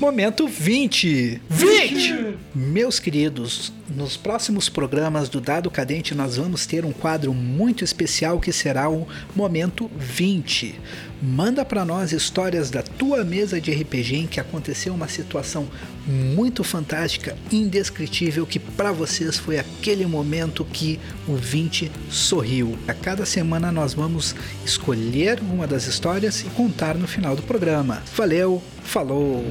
[0.00, 1.42] Momento 20.
[1.50, 2.38] 20!
[2.54, 8.38] Meus queridos, nos próximos programas do Dado Cadente nós vamos ter um quadro muito especial
[8.38, 10.78] que será o Momento 20.
[11.20, 15.68] Manda para nós histórias da tua mesa de RPG em que aconteceu uma situação
[16.06, 22.78] muito fantástica, indescritível, que para vocês foi aquele momento que o 20 sorriu.
[22.86, 24.32] A cada semana nós vamos
[24.64, 28.00] escolher uma das histórias e contar no final do programa.
[28.14, 29.44] Valeu, Falou!